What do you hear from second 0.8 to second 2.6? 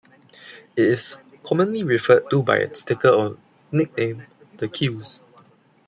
is commonly referred to by